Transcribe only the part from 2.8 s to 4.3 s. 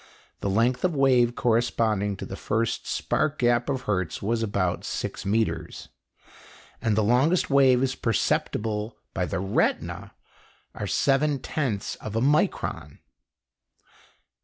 spark gap of Hertz